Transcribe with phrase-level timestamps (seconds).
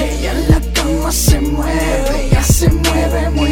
[0.00, 3.47] Ella en la cama se mueve, ella se mueve muy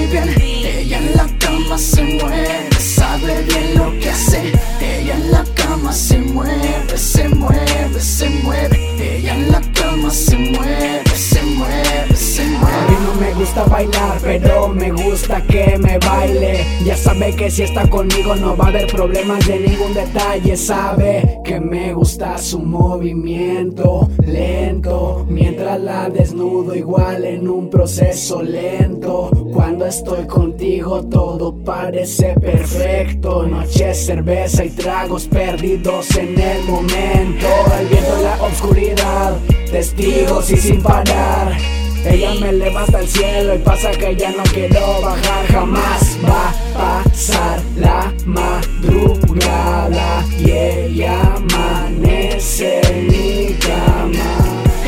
[13.26, 16.64] me gusta bailar, pero me gusta que me baile.
[16.84, 20.56] Ya sabe que si está conmigo no va a haber problemas de ningún detalle.
[20.56, 25.26] Sabe que me gusta su movimiento lento.
[25.28, 29.30] Mientras la desnudo igual en un proceso lento.
[29.52, 33.42] Cuando estoy contigo todo parece perfecto.
[33.42, 37.46] Noche, cerveza y tragos perdidos en el momento.
[37.80, 39.36] El viento en la oscuridad,
[39.70, 41.75] testigos y sin parar.
[42.08, 46.16] Ella me levanta al cielo y pasa que ya no quiero bajar jamás.
[46.24, 54.38] Va a pasar la madrugada y ella amanece en mi cama.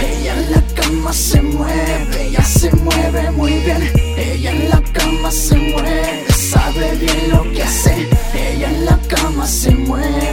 [0.01, 3.93] Ella en la cama se mueve, ella se mueve muy bien.
[4.17, 8.09] Ella en la cama se mueve, sabe bien lo que hace.
[8.35, 10.28] Ella en la cama se mueve,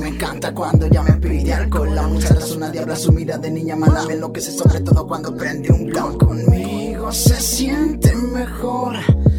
[0.00, 1.92] me encanta cuando ella me pide alcohol.
[1.92, 5.72] La muchacha es una diabla, su de niña mala me enloquece sobre todo cuando prende
[5.72, 7.10] un blunt conmigo.
[7.10, 8.94] Se siente mejor.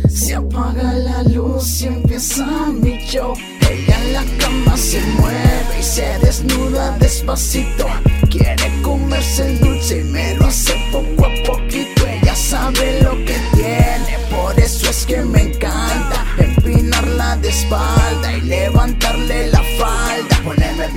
[0.10, 3.34] Se apaga la luz y empieza mi show.
[3.70, 7.86] Ella en la cama se mueve y se desnuda despacito.
[8.30, 12.06] Quiere comerse el dulce y me lo hace poco a poquito.
[12.06, 18.42] Ella sabe lo que tiene, por eso es que me encanta empinarla de espalda y
[18.42, 18.95] falda.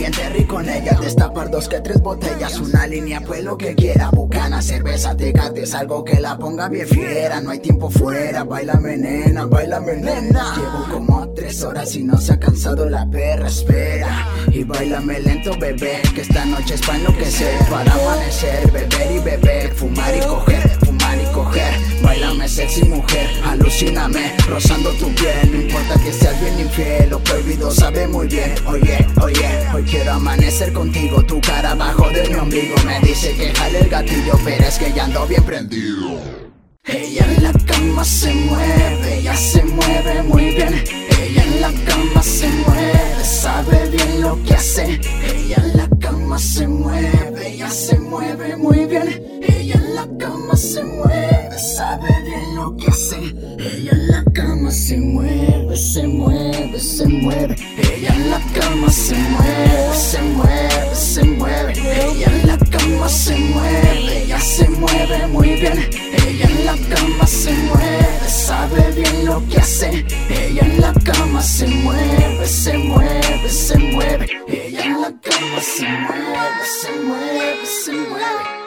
[0.09, 4.09] Bien terry con ella, destapar dos que tres botellas, una línea, pues lo que quiera.
[4.09, 7.42] Bucana, cerveza, tecate, es algo que la ponga bien fiera.
[7.42, 10.55] No hay tiempo fuera, bailame nena, bailame nena.
[10.56, 14.27] Llevo como tres horas y no se ha cansado la perra, espera.
[14.51, 17.58] Y bailame lento, bebé, que esta noche es para enloquecer.
[17.69, 21.75] Para amanecer, beber y beber, fumar y coger, fumar y coger.
[22.02, 25.52] Bailame sexy mujer, alucíname, rozando tu piel.
[25.52, 28.55] No importa que seas bien infiel, lo prohibido sabe muy bien.
[28.67, 29.58] Oye, oye,
[30.18, 31.23] amanecer contigo.
[31.23, 34.92] Tu cara abajo de mi ombligo me dice que jale el gatillo, pero es que
[34.92, 36.20] ya ando bien prendido.
[36.84, 40.84] Ella en la cama se mueve, ella se mueve muy bien.
[41.20, 45.01] Ella en la cama se mueve, sabe bien lo que hace.
[45.34, 49.08] Ella en la cama se mueve, ella se mueve muy bien.
[49.42, 53.18] Ella en la cama se mueve, sabe bien lo que hace.
[53.58, 56.48] Ella en la cama se mueve, se mueve,
[56.78, 57.56] se mueve.
[57.77, 61.72] Ella en la cama se mueve, se mueve, se mueve.
[61.72, 65.89] Ella en la cama se mueve, ella se mueve muy bien.
[66.27, 70.05] Ella en la cama se mueve, sabe bien lo que hace.
[70.28, 74.28] Ella en la cama se mueve, se mueve, se mueve.
[74.48, 78.58] Ella en la cama se mueve, se mueve, se mueve.